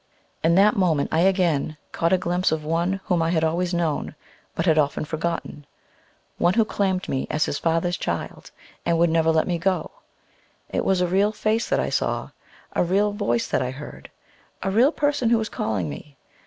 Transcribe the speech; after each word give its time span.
In 0.43 0.55
that 0.55 0.75
moment 0.75 1.09
I 1.11 1.19
again 1.19 1.77
caught 1.91 2.11
a 2.11 2.17
glimpse 2.17 2.51
of 2.51 2.63
One 2.65 3.01
whom 3.03 3.21
I 3.21 3.29
had 3.29 3.43
always 3.43 3.71
known, 3.71 4.15
but 4.55 4.65
had 4.65 4.79
often 4.79 5.05
forgotten, 5.05 5.63
One 6.39 6.55
who 6.55 6.65
claimed 6.65 7.07
me 7.07 7.27
as 7.29 7.45
his 7.45 7.59
Father's 7.59 7.97
child, 7.97 8.49
and 8.83 8.97
would 8.97 9.11
never 9.11 9.29
let 9.29 9.45
me 9.45 9.59
go. 9.59 9.91
It 10.71 10.83
was 10.83 11.01
a 11.01 11.07
real 11.07 11.31
Face 11.31 11.69
that 11.69 11.79
I 11.79 11.91
saw, 11.91 12.31
a 12.73 12.83
real 12.83 13.11
Voice 13.11 13.47
that 13.49 13.61
I 13.61 13.69
heard, 13.69 14.09
a 14.63 14.71
real 14.71 14.91
Person 14.91 15.29
who 15.29 15.37
was 15.37 15.49
calling 15.49 15.87
me. 15.87 16.17